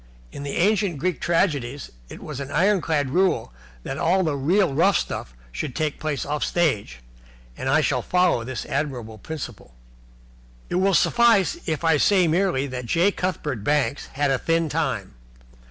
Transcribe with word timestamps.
In 0.31 0.41
the 0.41 0.57
ancient 0.57 0.97
Greek 0.97 1.21
tragedies 1.21 1.91
it 2.09 2.23
was 2.23 2.39
an 2.39 2.49
ironclad 2.49 3.11
rule 3.11 3.53
that 3.83 3.99
all 3.99 4.23
the 4.23 4.35
real 4.35 4.73
rough 4.73 4.97
stuff 4.97 5.35
should 5.51 5.75
take 5.75 5.99
place 5.99 6.25
off 6.25 6.43
stage, 6.43 7.01
and 7.55 7.69
I 7.69 7.81
shall 7.81 8.01
follow 8.01 8.43
this 8.43 8.65
admirable 8.65 9.19
principle. 9.19 9.75
It 10.71 10.75
will 10.81 10.95
suffice 10.95 11.55
if 11.67 11.83
I 11.83 11.97
say 11.97 12.27
merely 12.27 12.65
that 12.65 12.87
J. 12.87 13.11
Cuthbert 13.11 13.63
Banks 13.63 14.07
had 14.13 14.31
a 14.31 14.39
thin 14.39 14.69
time. 14.69 15.13